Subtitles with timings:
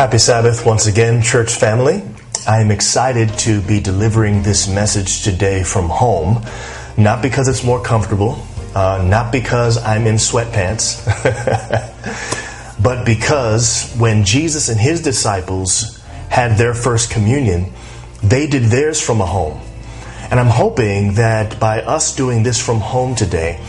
[0.00, 2.02] Happy Sabbath once again, church family.
[2.48, 6.42] I am excited to be delivering this message today from home,
[6.96, 8.42] not because it's more comfortable,
[8.74, 11.04] uh, not because I'm in sweatpants,
[12.82, 17.70] but because when Jesus and his disciples had their first communion,
[18.22, 19.60] they did theirs from a home.
[20.30, 23.60] And I'm hoping that by us doing this from home today,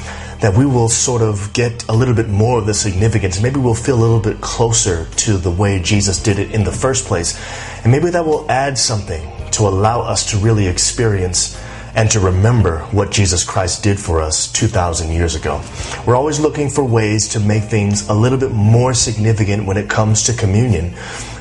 [0.41, 3.41] that we will sort of get a little bit more of the significance.
[3.41, 6.71] Maybe we'll feel a little bit closer to the way Jesus did it in the
[6.71, 7.39] first place.
[7.83, 11.61] And maybe that will add something to allow us to really experience
[11.93, 15.61] and to remember what Jesus Christ did for us 2,000 years ago.
[16.07, 19.89] We're always looking for ways to make things a little bit more significant when it
[19.89, 20.95] comes to communion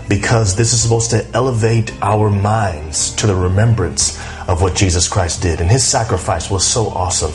[0.08, 5.42] because this is supposed to elevate our minds to the remembrance of what Jesus Christ
[5.42, 5.60] did.
[5.60, 7.32] And his sacrifice was so awesome.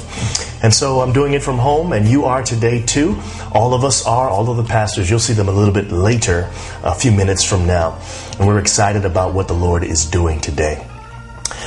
[0.61, 3.17] And so I'm doing it from home, and you are today too.
[3.53, 5.09] All of us are, all of the pastors.
[5.09, 6.51] You'll see them a little bit later,
[6.83, 7.97] a few minutes from now.
[8.37, 10.85] And we're excited about what the Lord is doing today.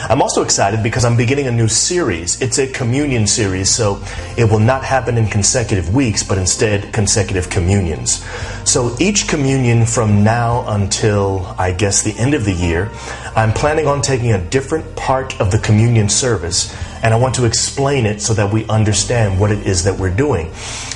[0.09, 2.41] I'm also excited because I'm beginning a new series.
[2.41, 4.03] It's a communion series, so
[4.37, 8.25] it will not happen in consecutive weeks, but instead consecutive communions.
[8.65, 12.91] So each communion from now until I guess the end of the year,
[13.35, 17.45] I'm planning on taking a different part of the communion service and I want to
[17.45, 20.47] explain it so that we understand what it is that we're doing.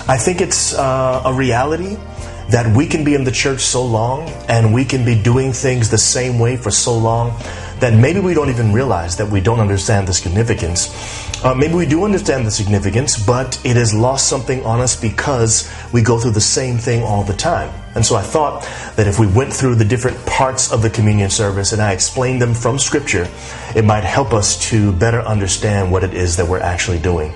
[0.08, 1.96] I think it's uh, a reality
[2.50, 5.90] that we can be in the church so long and we can be doing things
[5.90, 7.30] the same way for so long
[7.82, 10.88] that maybe we don't even realize that we don't understand the significance.
[11.44, 15.68] Uh, maybe we do understand the significance, but it has lost something on us because
[15.92, 17.81] we go through the same thing all the time.
[17.94, 18.62] And so I thought
[18.96, 22.40] that if we went through the different parts of the communion service and I explained
[22.40, 23.28] them from Scripture,
[23.76, 27.32] it might help us to better understand what it is that we're actually doing.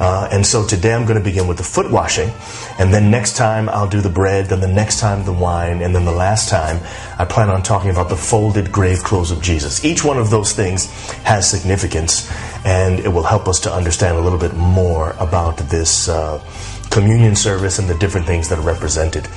[0.00, 2.30] Uh, and so today I'm going to begin with the foot washing,
[2.78, 5.94] and then next time I'll do the bread, then the next time the wine, and
[5.94, 6.80] then the last time
[7.18, 9.84] I plan on talking about the folded grave clothes of Jesus.
[9.84, 10.90] Each one of those things
[11.22, 12.30] has significance,
[12.64, 16.08] and it will help us to understand a little bit more about this.
[16.08, 16.42] Uh,
[16.90, 19.28] communion service and the different things that are represented.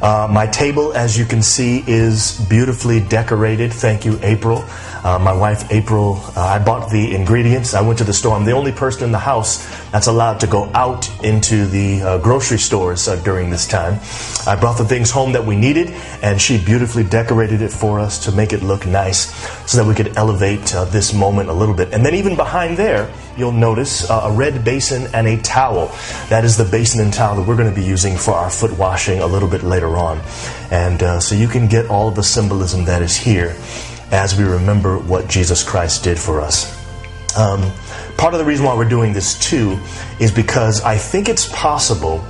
[0.00, 3.72] Uh, my table, as you can see, is beautifully decorated.
[3.72, 4.64] Thank you, April.
[5.04, 7.72] Uh, my wife, April, uh, I bought the ingredients.
[7.72, 8.36] I went to the store.
[8.36, 12.18] I'm the only person in the house that's allowed to go out into the uh,
[12.18, 14.00] grocery stores uh, during this time.
[14.46, 18.24] I brought the things home that we needed, and she beautifully decorated it for us
[18.24, 19.32] to make it look nice
[19.70, 21.92] so that we could elevate uh, this moment a little bit.
[21.92, 25.94] And then, even behind there, you'll notice uh, a red basin and a towel.
[26.28, 28.76] That is the basin and towel that we're going to be using for our foot
[28.76, 30.20] washing a little bit later on.
[30.72, 33.56] And so you can get all the symbolism that is here
[34.10, 36.74] as we remember what Jesus Christ did for us.
[37.36, 37.70] Um,
[38.16, 39.78] part of the reason why we're doing this too
[40.18, 42.24] is because I think it's possible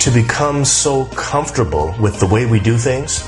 [0.00, 3.22] to become so comfortable with the way we do things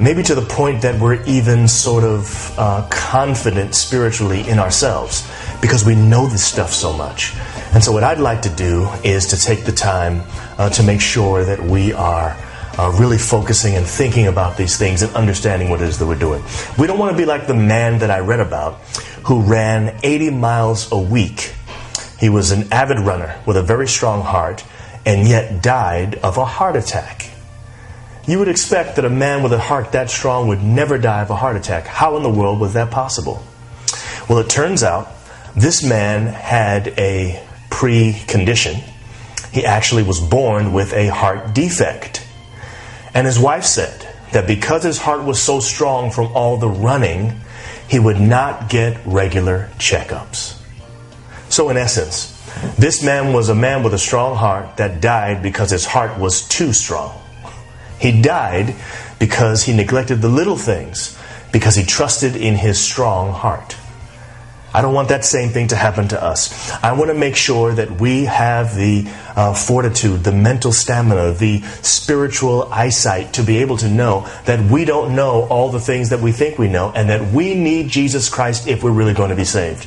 [0.00, 5.30] maybe to the point that we're even sort of uh, confident spiritually in ourselves
[5.60, 7.34] because we know this stuff so much.
[7.74, 10.22] And so, what I'd like to do is to take the time
[10.58, 12.36] uh, to make sure that we are.
[12.80, 16.14] Uh, really focusing and thinking about these things and understanding what it is that we're
[16.18, 16.42] doing.
[16.78, 18.80] We don't want to be like the man that I read about
[19.24, 21.52] who ran 80 miles a week.
[22.18, 24.64] He was an avid runner with a very strong heart
[25.04, 27.28] and yet died of a heart attack.
[28.26, 31.28] You would expect that a man with a heart that strong would never die of
[31.28, 31.86] a heart attack.
[31.86, 33.44] How in the world was that possible?
[34.26, 35.10] Well, it turns out
[35.54, 38.82] this man had a precondition.
[39.52, 42.26] He actually was born with a heart defect.
[43.14, 47.40] And his wife said that because his heart was so strong from all the running,
[47.88, 50.56] he would not get regular checkups.
[51.48, 52.36] So, in essence,
[52.78, 56.46] this man was a man with a strong heart that died because his heart was
[56.46, 57.20] too strong.
[57.98, 58.76] He died
[59.18, 61.18] because he neglected the little things,
[61.52, 63.76] because he trusted in his strong heart.
[64.72, 66.70] I don't want that same thing to happen to us.
[66.82, 69.04] I want to make sure that we have the
[69.34, 74.84] uh, fortitude, the mental stamina, the spiritual eyesight to be able to know that we
[74.84, 78.28] don't know all the things that we think we know and that we need Jesus
[78.28, 79.86] Christ if we're really going to be saved.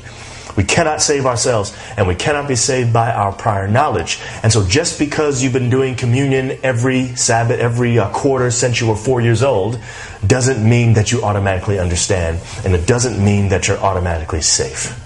[0.56, 4.20] We cannot save ourselves, and we cannot be saved by our prior knowledge.
[4.44, 8.88] And so, just because you've been doing communion every Sabbath, every uh, quarter since you
[8.88, 9.80] were four years old,
[10.26, 15.00] doesn't mean that you automatically understand, and it doesn't mean that you're automatically safe.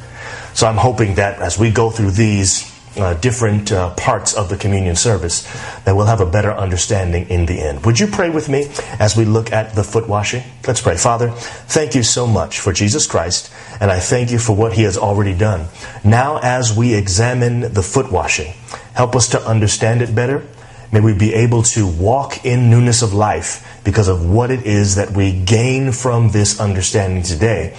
[0.54, 4.58] So, I'm hoping that as we go through these uh, different uh, parts of the
[4.58, 5.44] communion service
[5.84, 7.86] that we'll have a better understanding in the end.
[7.86, 8.68] Would you pray with me
[9.00, 10.44] as we look at the foot washing?
[10.66, 10.98] Let's pray.
[10.98, 14.84] Father, thank you so much for Jesus Christ, and I thank you for what he
[14.84, 15.68] has already done.
[16.04, 18.54] Now, as we examine the foot washing,
[18.94, 20.46] help us to understand it better.
[20.92, 24.96] May we be able to walk in newness of life because of what it is
[24.96, 27.76] that we gain from this understanding today.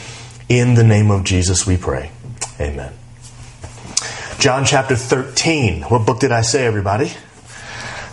[0.49, 2.11] In the name of Jesus, we pray.
[2.61, 2.93] Amen.
[4.39, 5.83] John chapter 13.
[5.83, 7.13] What book did I say, everybody?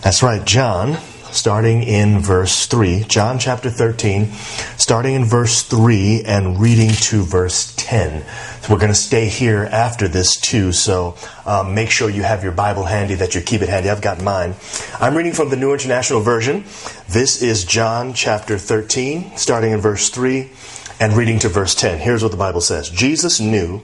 [0.02, 0.98] That's right, John,
[1.30, 3.04] starting in verse 3.
[3.08, 4.32] John chapter 13,
[4.76, 8.26] starting in verse 3 and reading to verse 10.
[8.62, 12.42] So we're going to stay here after this too, so um, make sure you have
[12.42, 13.92] your Bible handy, that you keep it handy.
[13.92, 14.56] I've got mine.
[15.00, 16.64] I'm reading from the New International Version.
[17.08, 20.50] This is John chapter 13, starting in verse 3
[21.00, 22.00] and reading to verse 10.
[22.00, 23.84] Here's what the Bible says Jesus knew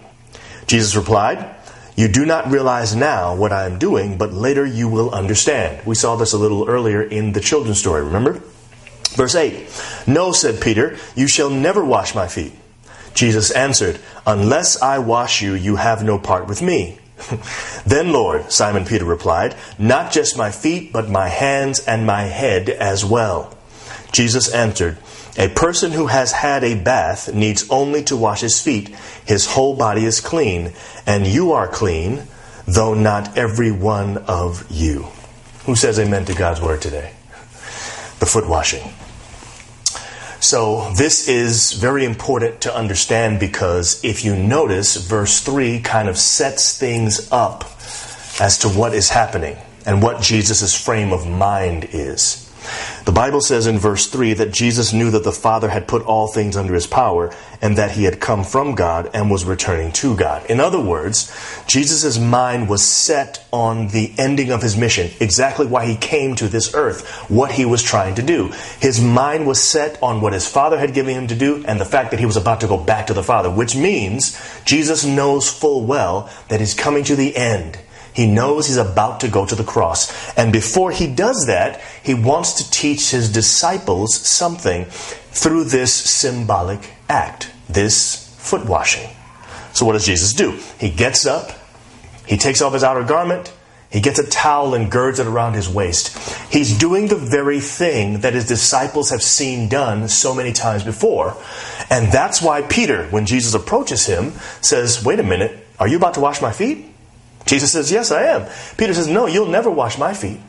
[0.71, 1.53] Jesus replied,
[1.97, 5.85] You do not realize now what I am doing, but later you will understand.
[5.85, 8.41] We saw this a little earlier in the children's story, remember?
[9.15, 9.67] Verse 8
[10.07, 12.53] No, said Peter, you shall never wash my feet.
[13.13, 16.99] Jesus answered, Unless I wash you, you have no part with me.
[17.85, 22.69] then, Lord, Simon Peter replied, Not just my feet, but my hands and my head
[22.69, 23.57] as well.
[24.13, 24.97] Jesus answered,
[25.37, 28.89] A person who has had a bath needs only to wash his feet.
[29.25, 30.73] His whole body is clean,
[31.05, 32.23] and you are clean,
[32.67, 35.07] though not every one of you.
[35.65, 37.13] Who says amen to God's word today?
[38.19, 38.93] The foot washing.
[40.41, 46.17] So, this is very important to understand because if you notice, verse 3 kind of
[46.17, 47.63] sets things up
[48.39, 49.55] as to what is happening
[49.85, 52.50] and what Jesus' frame of mind is.
[53.03, 56.27] The Bible says in verse 3 that Jesus knew that the Father had put all
[56.27, 60.15] things under his power and that he had come from God and was returning to
[60.15, 60.45] God.
[60.45, 61.31] In other words,
[61.65, 66.47] Jesus' mind was set on the ending of his mission, exactly why he came to
[66.47, 68.51] this earth, what he was trying to do.
[68.79, 71.85] His mind was set on what his Father had given him to do and the
[71.85, 75.49] fact that he was about to go back to the Father, which means Jesus knows
[75.49, 77.79] full well that he's coming to the end
[78.13, 80.35] he knows he's about to go to the cross.
[80.37, 86.91] And before he does that, he wants to teach his disciples something through this symbolic
[87.07, 89.09] act, this foot washing.
[89.73, 90.59] So, what does Jesus do?
[90.79, 91.51] He gets up,
[92.27, 93.53] he takes off his outer garment,
[93.91, 96.17] he gets a towel and girds it around his waist.
[96.51, 101.35] He's doing the very thing that his disciples have seen done so many times before.
[101.89, 104.31] And that's why Peter, when Jesus approaches him,
[104.61, 106.90] says, Wait a minute, are you about to wash my feet?
[107.51, 108.49] Jesus says, Yes, I am.
[108.77, 110.39] Peter says, No, you'll never wash my feet.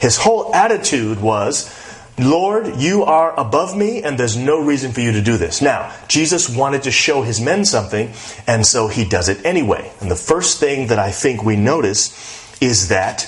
[0.00, 1.72] His whole attitude was,
[2.18, 5.62] Lord, you are above me, and there's no reason for you to do this.
[5.62, 8.12] Now, Jesus wanted to show his men something,
[8.48, 9.92] and so he does it anyway.
[10.00, 12.10] And the first thing that I think we notice
[12.60, 13.20] is that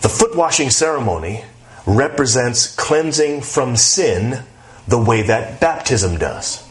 [0.00, 1.44] the foot washing ceremony
[1.86, 4.42] represents cleansing from sin
[4.88, 6.68] the way that baptism does.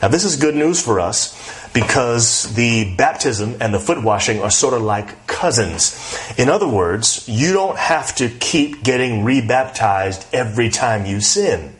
[0.00, 1.35] Now, this is good news for us
[1.76, 5.94] because the baptism and the foot washing are sort of like cousins.
[6.38, 11.75] In other words, you don't have to keep getting rebaptized every time you sin.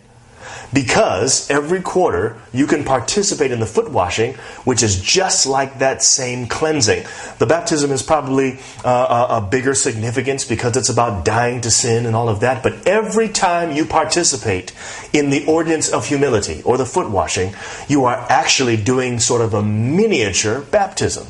[0.72, 6.02] Because every quarter you can participate in the foot washing, which is just like that
[6.02, 7.06] same cleansing.
[7.38, 12.16] The baptism is probably uh, a, bigger significance because it's about dying to sin and
[12.16, 12.62] all of that.
[12.62, 14.72] But every time you participate
[15.12, 17.54] in the ordinance of humility or the foot washing,
[17.88, 21.26] you are actually doing sort of a miniature baptism.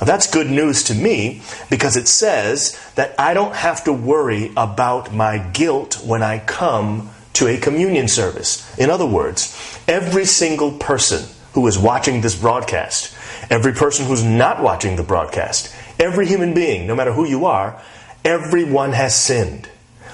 [0.00, 4.52] Now, that's good news to me because it says that I don't have to worry
[4.56, 8.76] about my guilt when I come to a communion service.
[8.78, 13.14] In other words, every single person who is watching this broadcast,
[13.50, 17.80] every person who's not watching the broadcast, every human being, no matter who you are,
[18.24, 19.66] everyone has sinned.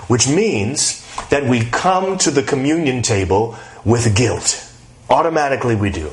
[0.08, 1.00] Which means
[1.30, 4.68] that we come to the communion table with guilt.
[5.08, 6.12] Automatically we do.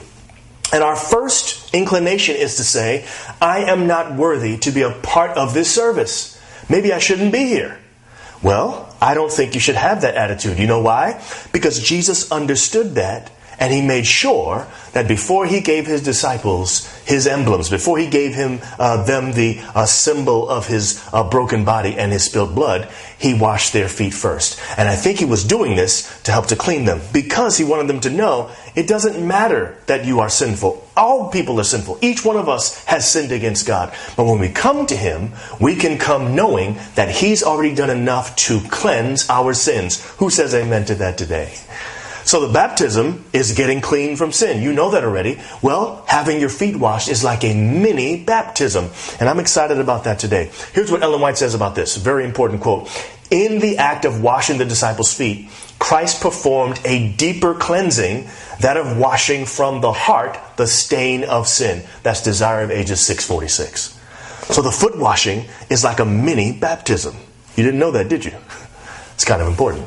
[0.72, 3.08] And our first inclination is to say,
[3.42, 6.40] I am not worthy to be a part of this service.
[6.70, 7.80] Maybe I shouldn't be here.
[8.42, 10.60] Well, I don't think you should have that attitude.
[10.60, 11.22] You know why?
[11.52, 17.28] Because Jesus understood that And he made sure that before he gave his disciples his
[17.28, 21.96] emblems, before he gave him uh, them the uh, symbol of his uh, broken body
[21.98, 24.60] and his spilled blood, he washed their feet first.
[24.78, 27.88] And I think he was doing this to help to clean them because he wanted
[27.88, 30.88] them to know it doesn't matter that you are sinful.
[30.96, 32.00] All people are sinful.
[32.02, 33.94] Each one of us has sinned against God.
[34.16, 38.36] But when we come to him, we can come knowing that he's already done enough
[38.38, 40.06] to cleanse our sins.
[40.18, 41.58] Who says amen to that today?
[42.30, 44.62] So the baptism is getting clean from sin.
[44.62, 45.40] You know that already.
[45.64, 48.92] Well, having your feet washed is like a mini baptism.
[49.20, 50.52] And I'm excited about that today.
[50.74, 51.98] Here's what Ellen White says about this.
[51.98, 52.88] Very important quote.
[53.32, 58.28] In the act of washing the disciples' feet, Christ performed a deeper cleansing,
[58.60, 61.84] that of washing from the heart the stain of sin.
[62.04, 64.00] That's Desire of Ages 646.
[64.54, 67.16] So the foot washing is like a mini baptism.
[67.56, 68.34] You didn't know that, did you?
[69.16, 69.86] It's kind of important.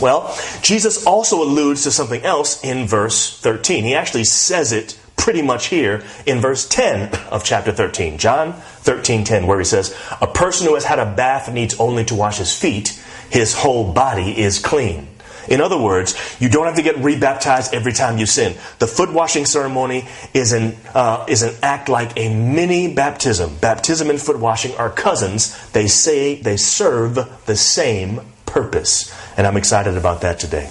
[0.00, 3.84] Well, Jesus also alludes to something else in verse 13.
[3.84, 8.18] He actually says it pretty much here in verse 10 of chapter 13.
[8.18, 12.04] John 13 10, where he says, A person who has had a bath needs only
[12.04, 15.08] to wash his feet, his whole body is clean.
[15.48, 18.56] In other words, you don't have to get rebaptized every time you sin.
[18.78, 23.56] The foot washing ceremony is an, uh, is an act like a mini baptism.
[23.60, 25.70] Baptism and foot washing are cousins.
[25.70, 27.14] They say they serve
[27.46, 29.12] the same purpose.
[29.36, 30.70] And I'm excited about that today.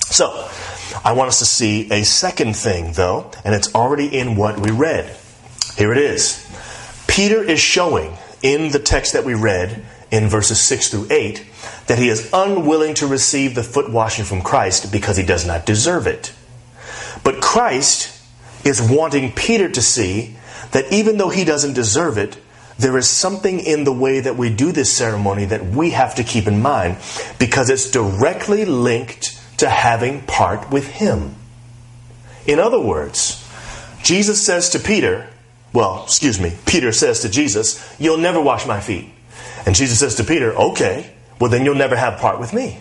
[0.00, 0.48] So,
[1.04, 4.70] I want us to see a second thing, though, and it's already in what we
[4.70, 5.16] read.
[5.76, 6.46] Here it is.
[7.06, 11.46] Peter is showing in the text that we read in verses 6 through 8
[11.86, 15.66] that he is unwilling to receive the foot washing from Christ because he does not
[15.66, 16.32] deserve it.
[17.22, 18.16] But Christ
[18.64, 20.36] is wanting Peter to see
[20.72, 22.36] that even though he doesn't deserve it,
[22.80, 26.24] there is something in the way that we do this ceremony that we have to
[26.24, 26.96] keep in mind
[27.38, 31.34] because it's directly linked to having part with Him.
[32.46, 33.46] In other words,
[34.02, 35.28] Jesus says to Peter,
[35.72, 39.08] well, excuse me, Peter says to Jesus, You'll never wash my feet.
[39.66, 42.78] And Jesus says to Peter, Okay, well, then you'll never have part with me.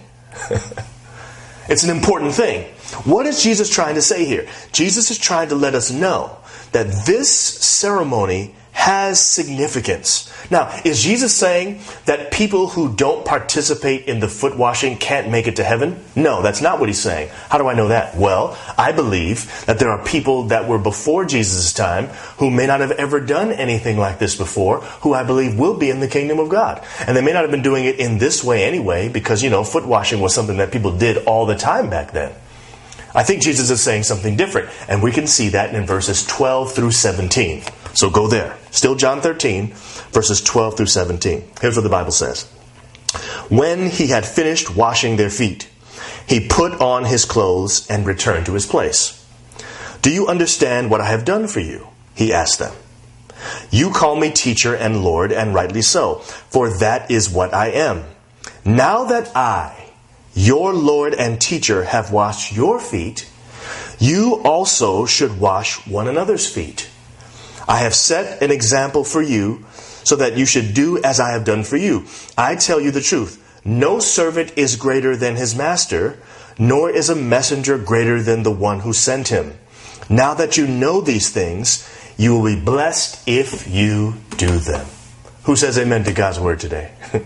[1.70, 2.64] it's an important thing.
[3.06, 4.48] What is Jesus trying to say here?
[4.72, 6.38] Jesus is trying to let us know
[6.72, 10.32] that this ceremony has significance.
[10.50, 15.48] Now, is Jesus saying that people who don't participate in the foot washing can't make
[15.48, 16.02] it to heaven?
[16.16, 17.28] No, that's not what he's saying.
[17.50, 18.16] How do I know that?
[18.16, 22.06] Well, I believe that there are people that were before Jesus' time
[22.38, 25.90] who may not have ever done anything like this before, who I believe will be
[25.90, 26.82] in the kingdom of God.
[27.06, 29.66] And they may not have been doing it in this way anyway, because, you know,
[29.66, 32.34] foot washing was something that people did all the time back then.
[33.14, 36.74] I think Jesus is saying something different, and we can see that in verses 12
[36.74, 37.64] through 17.
[37.94, 38.58] So go there.
[38.72, 39.74] Still John 13,
[40.12, 41.44] verses 12 through 17.
[41.62, 42.44] Here's what the Bible says
[43.50, 45.70] When he had finished washing their feet,
[46.28, 49.16] he put on his clothes and returned to his place.
[50.02, 51.88] Do you understand what I have done for you?
[52.16, 52.74] He asked them.
[53.72, 56.16] You call me teacher and Lord, and rightly so,
[56.50, 58.06] for that is what I am.
[58.66, 59.92] Now that I,
[60.34, 63.30] your Lord and teacher, have washed your feet,
[64.00, 66.89] you also should wash one another's feet.
[67.70, 69.64] I have set an example for you
[70.04, 72.06] so that you should do as I have done for you.
[72.36, 73.46] I tell you the truth.
[73.64, 76.18] No servant is greater than his master,
[76.58, 79.54] nor is a messenger greater than the one who sent him.
[80.10, 84.88] Now that you know these things, you will be blessed if you do them.
[85.44, 86.92] Who says amen to God's word today?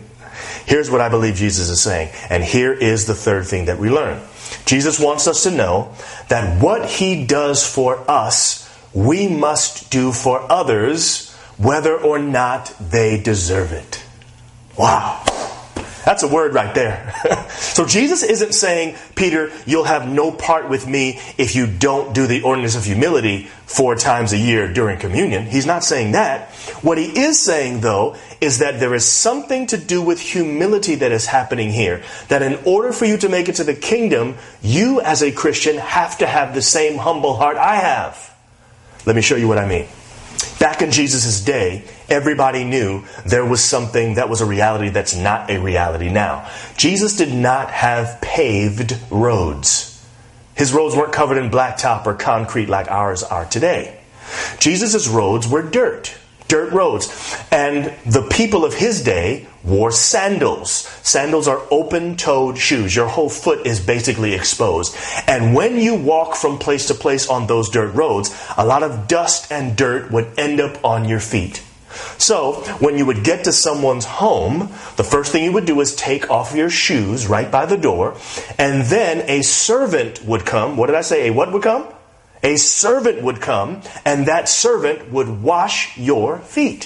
[0.66, 2.10] Here's what I believe Jesus is saying.
[2.30, 4.22] And here is the third thing that we learn.
[4.66, 5.94] Jesus wants us to know
[6.28, 8.63] that what he does for us
[8.94, 14.04] we must do for others whether or not they deserve it.
[14.78, 15.24] Wow.
[16.06, 17.16] That's a word right there.
[17.50, 22.28] so Jesus isn't saying, Peter, you'll have no part with me if you don't do
[22.28, 25.46] the ordinance of humility four times a year during communion.
[25.46, 26.50] He's not saying that.
[26.82, 31.14] What he is saying, though, is that there is something to do with humility that
[31.14, 32.04] is happening here.
[32.28, 35.78] That in order for you to make it to the kingdom, you as a Christian
[35.78, 38.33] have to have the same humble heart I have.
[39.06, 39.88] Let me show you what I mean.
[40.60, 45.50] Back in Jesus' day, everybody knew there was something that was a reality that's not
[45.50, 46.50] a reality now.
[46.78, 49.90] Jesus did not have paved roads.
[50.56, 54.00] His roads weren't covered in blacktop or concrete like ours are today.
[54.60, 57.08] Jesus' roads were dirt dirt roads.
[57.52, 60.72] And the people of his day wore sandals.
[61.04, 62.96] Sandals are open toed shoes.
[62.96, 64.96] Your whole foot is basically exposed.
[65.28, 69.08] And when you walk from place to place on those dirt roads, a lot of
[69.08, 71.64] dust and dirt would end up on your feet.
[72.18, 75.96] So, when you would get to someone's home, the first thing you would do is
[75.96, 78.18] take off your shoes right by the door,
[78.58, 80.76] and then a servant would come.
[80.76, 81.28] What did I say?
[81.28, 81.93] A what would come?
[82.44, 86.86] A servant would come, and that servant would wash your feet.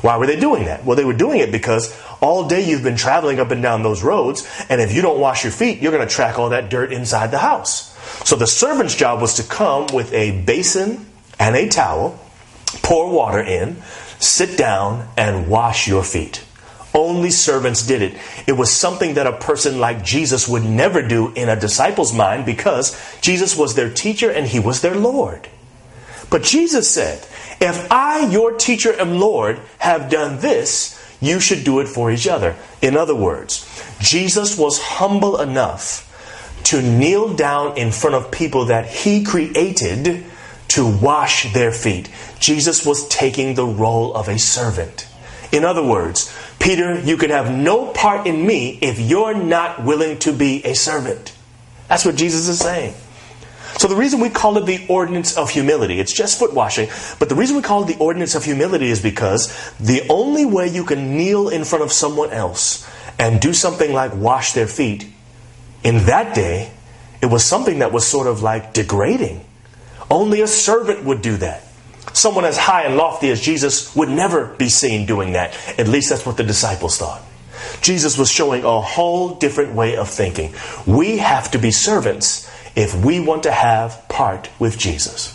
[0.00, 0.84] Why were they doing that?
[0.84, 4.02] Well, they were doing it because all day you've been traveling up and down those
[4.02, 6.92] roads, and if you don't wash your feet, you're going to track all that dirt
[6.92, 7.96] inside the house.
[8.26, 11.06] So the servant's job was to come with a basin
[11.38, 12.18] and a towel,
[12.82, 13.76] pour water in,
[14.18, 16.44] sit down, and wash your feet.
[16.94, 18.18] Only servants did it.
[18.46, 22.46] It was something that a person like Jesus would never do in a disciple's mind
[22.46, 25.48] because Jesus was their teacher and he was their Lord.
[26.30, 27.18] But Jesus said,
[27.60, 32.28] If I, your teacher and Lord, have done this, you should do it for each
[32.28, 32.56] other.
[32.80, 33.66] In other words,
[34.00, 36.04] Jesus was humble enough
[36.64, 40.24] to kneel down in front of people that he created
[40.68, 42.10] to wash their feet.
[42.38, 45.07] Jesus was taking the role of a servant.
[45.52, 50.18] In other words, Peter, you can have no part in me if you're not willing
[50.20, 51.34] to be a servant.
[51.88, 52.94] That's what Jesus is saying.
[53.78, 56.88] So the reason we call it the ordinance of humility, it's just foot washing,
[57.18, 60.66] but the reason we call it the ordinance of humility is because the only way
[60.68, 62.88] you can kneel in front of someone else
[63.18, 65.06] and do something like wash their feet,
[65.84, 66.72] in that day,
[67.22, 69.44] it was something that was sort of like degrading.
[70.10, 71.62] Only a servant would do that.
[72.12, 75.56] Someone as high and lofty as Jesus would never be seen doing that.
[75.78, 77.22] At least that's what the disciples thought.
[77.80, 80.54] Jesus was showing a whole different way of thinking.
[80.86, 85.34] We have to be servants if we want to have part with Jesus.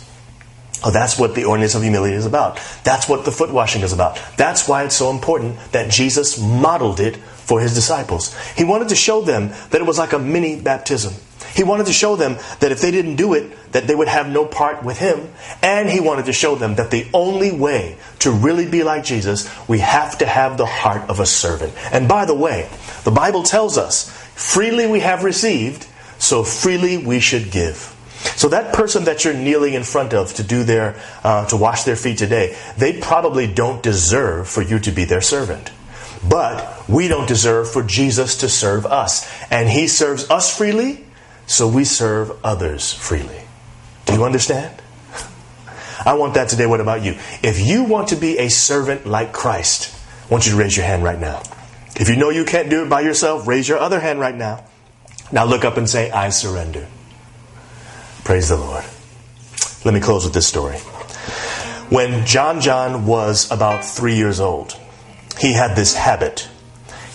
[0.84, 2.60] Oh, that's what the ordinance of humility is about.
[2.84, 4.20] That's what the foot washing is about.
[4.36, 8.36] That's why it's so important that Jesus modeled it for his disciples.
[8.54, 11.14] He wanted to show them that it was like a mini baptism.
[11.54, 14.28] He wanted to show them that if they didn't do it, that they would have
[14.28, 15.28] no part with him.
[15.62, 19.48] And he wanted to show them that the only way to really be like Jesus,
[19.68, 21.72] we have to have the heart of a servant.
[21.92, 22.68] And by the way,
[23.04, 25.86] the Bible tells us, freely we have received,
[26.18, 27.90] so freely we should give.
[28.36, 31.84] So that person that you're kneeling in front of to do their uh, to wash
[31.84, 35.70] their feet today, they probably don't deserve for you to be their servant.
[36.28, 41.03] But we don't deserve for Jesus to serve us, and He serves us freely,
[41.46, 43.42] so we serve others freely.
[44.06, 44.74] Do you understand?
[46.06, 46.66] I want that today.
[46.66, 47.16] What about you?
[47.42, 50.86] If you want to be a servant like Christ, I want you to raise your
[50.86, 51.42] hand right now.
[51.96, 54.64] If you know you can't do it by yourself, raise your other hand right now.
[55.30, 56.86] Now look up and say, I surrender.
[58.24, 58.84] Praise the Lord.
[59.84, 60.78] Let me close with this story.
[61.90, 64.76] When John John was about three years old,
[65.38, 66.48] he had this habit.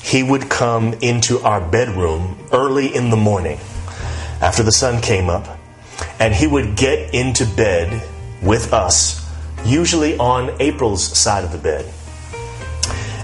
[0.04, 3.60] He would come into our bedroom early in the morning
[4.42, 5.58] after the sun came up,
[6.20, 8.02] and he would get into bed
[8.42, 9.30] with us,
[9.66, 11.92] usually on April's side of the bed.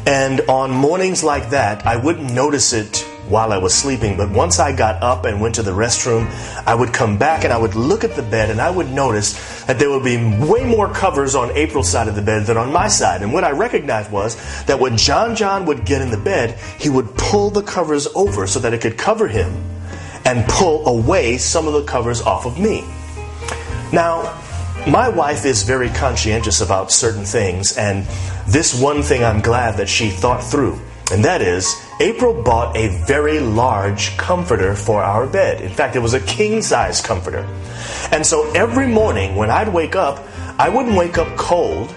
[0.06, 4.60] And on mornings like that, I wouldn't notice it while I was sleeping, but once
[4.60, 6.30] I got up and went to the restroom,
[6.68, 9.64] I would come back and I would look at the bed and I would notice
[9.64, 12.72] that there would be way more covers on April's side of the bed than on
[12.72, 13.24] my side.
[13.24, 16.90] And what I recognized was that when John John would get in the bed, he
[16.90, 19.52] would pull the covers over so that it could cover him
[20.26, 22.84] and pull away some of the covers off of me.
[23.94, 24.42] Now,
[24.88, 28.06] my wife is very conscientious about certain things, and
[28.48, 30.80] this one thing I'm glad that she thought through.
[31.12, 35.62] And that is, April bought a very large comforter for our bed.
[35.62, 37.48] In fact, it was a king size comforter.
[38.12, 40.26] And so every morning when I'd wake up,
[40.58, 41.94] I wouldn't wake up cold,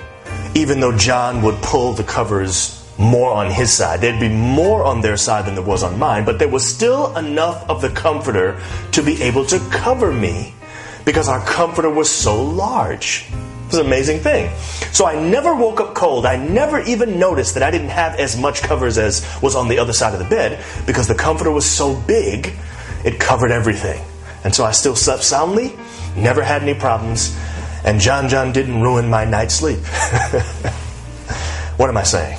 [0.54, 4.00] even though John would pull the covers more on his side.
[4.00, 7.16] There'd be more on their side than there was on mine, but there was still
[7.16, 8.60] enough of the comforter
[8.92, 10.54] to be able to cover me
[11.04, 13.26] because our comforter was so large.
[13.30, 14.50] It was an amazing thing.
[14.92, 16.26] So I never woke up cold.
[16.26, 19.78] I never even noticed that I didn't have as much covers as was on the
[19.78, 22.52] other side of the bed because the comforter was so big,
[23.04, 24.04] it covered everything.
[24.42, 25.76] And so I still slept soundly,
[26.16, 27.36] never had any problems,
[27.84, 29.78] and John John didn't ruin my night's sleep.
[31.76, 32.38] what am I saying?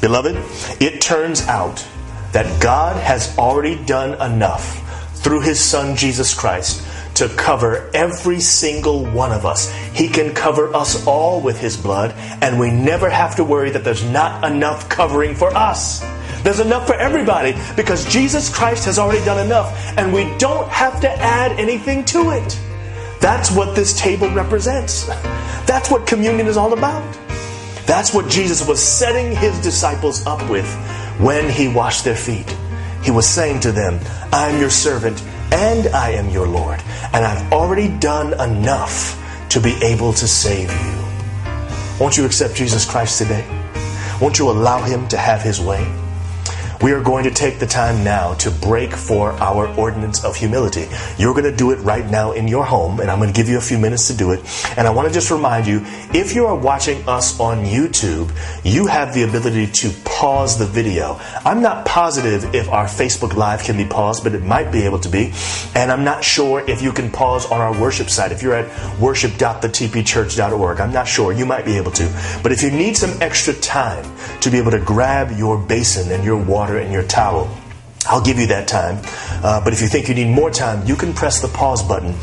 [0.00, 0.36] Beloved,
[0.80, 1.86] it turns out
[2.32, 4.86] that God has already done enough
[5.18, 6.86] through his son Jesus Christ
[7.20, 9.70] to cover every single one of us.
[9.92, 13.84] He can cover us all with His blood, and we never have to worry that
[13.84, 16.00] there's not enough covering for us.
[16.42, 20.98] There's enough for everybody because Jesus Christ has already done enough, and we don't have
[21.02, 22.58] to add anything to it.
[23.20, 25.06] That's what this table represents.
[25.66, 27.19] That's what communion is all about.
[27.90, 30.72] That's what Jesus was setting his disciples up with
[31.18, 32.48] when he washed their feet.
[33.02, 33.98] He was saying to them,
[34.32, 36.80] I'm your servant and I am your Lord,
[37.12, 41.04] and I've already done enough to be able to save you.
[41.98, 43.44] Won't you accept Jesus Christ today?
[44.20, 45.84] Won't you allow Him to have His way?
[46.82, 50.88] We are going to take the time now to break for our ordinance of humility.
[51.18, 53.50] You're going to do it right now in your home, and I'm going to give
[53.50, 54.40] you a few minutes to do it.
[54.78, 55.82] And I want to just remind you
[56.14, 58.32] if you are watching us on YouTube,
[58.64, 61.20] you have the ability to pause the video.
[61.44, 65.00] I'm not positive if our Facebook Live can be paused, but it might be able
[65.00, 65.34] to be.
[65.74, 68.32] And I'm not sure if you can pause on our worship site.
[68.32, 71.32] If you're at worship.thetpchurch.org, I'm not sure.
[71.32, 72.40] You might be able to.
[72.42, 74.04] But if you need some extra time
[74.40, 77.50] to be able to grab your basin and your water, water and your towel.
[78.06, 78.98] I'll give you that time.
[79.44, 82.14] Uh, but if you think you need more time, you can press the pause button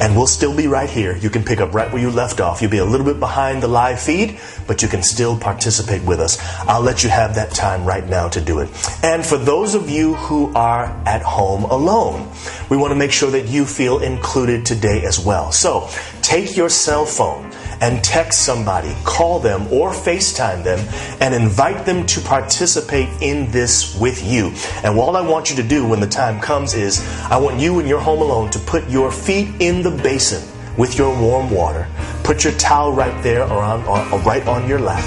[0.00, 1.14] and we'll still be right here.
[1.14, 2.62] You can pick up right where you left off.
[2.62, 6.20] You'll be a little bit behind the live feed, but you can still participate with
[6.20, 6.38] us.
[6.66, 8.70] I'll let you have that time right now to do it.
[9.04, 12.32] And for those of you who are at home alone,
[12.70, 15.52] we want to make sure that you feel included today as well.
[15.52, 15.90] So
[16.22, 20.78] take your cell phone and text somebody, call them, or FaceTime them
[21.20, 24.52] and invite them to participate in this with you.
[24.82, 27.80] And all I want you to do when the time comes is I want you
[27.80, 30.42] in your home alone to put your feet in the basin
[30.76, 31.86] with your warm water.
[32.22, 35.04] Put your towel right there or, on, or right on your lap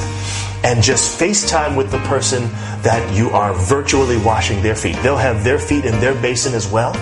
[0.63, 2.43] and just FaceTime with the person
[2.81, 4.95] that you are virtually washing their feet.
[5.01, 6.93] They'll have their feet in their basin as well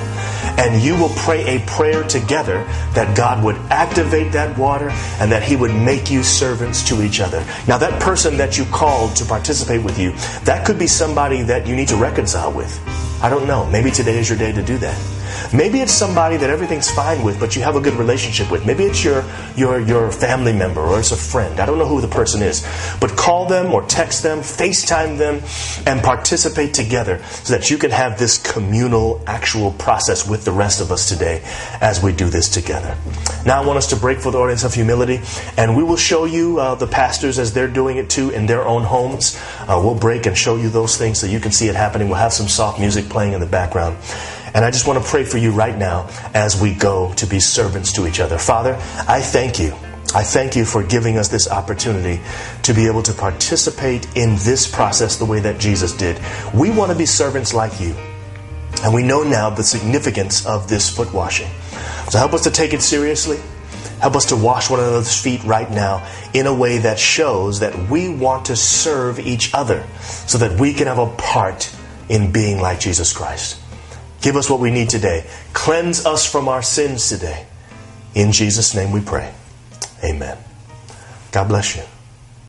[0.57, 4.89] and you will pray a prayer together that God would activate that water
[5.19, 7.45] and that He would make you servants to each other.
[7.67, 10.11] Now, that person that you called to participate with you,
[10.43, 12.81] that could be somebody that you need to reconcile with.
[13.21, 13.65] I don't know.
[13.69, 15.16] Maybe today is your day to do that.
[15.53, 18.65] Maybe it's somebody that everything's fine with, but you have a good relationship with.
[18.65, 19.23] Maybe it's your,
[19.55, 21.59] your, your family member or it's a friend.
[21.59, 22.65] I don't know who the person is.
[22.99, 25.41] But call them or text them, FaceTime them,
[25.85, 30.81] and participate together so that you can have this communal, actual process with the rest
[30.81, 31.41] of us today
[31.81, 32.97] as we do this together.
[33.45, 35.21] Now, I want us to break for the ordinance of humility,
[35.57, 38.67] and we will show you uh, the pastors as they're doing it too in their
[38.67, 39.39] own homes.
[39.61, 42.07] Uh, we'll break and show you those things so you can see it happening.
[42.07, 43.97] We'll have some soft music playing in the background.
[44.57, 47.39] And I just want to pray for you right now as we go to be
[47.39, 48.39] servants to each other.
[48.39, 48.73] Father,
[49.07, 49.67] I thank you.
[50.15, 52.19] I thank you for giving us this opportunity
[52.63, 56.19] to be able to participate in this process the way that Jesus did.
[56.55, 57.95] We want to be servants like you.
[58.81, 61.51] And we know now the significance of this foot washing.
[62.09, 63.37] So help us to take it seriously.
[63.99, 67.91] Help us to wash one another's feet right now in a way that shows that
[67.91, 71.71] we want to serve each other so that we can have a part
[72.09, 73.61] in being like Jesus Christ.
[74.21, 75.25] Give us what we need today.
[75.53, 77.45] Cleanse us from our sins today.
[78.15, 79.34] In Jesus' name we pray.
[80.03, 80.38] Amen.
[81.32, 81.84] God bless you.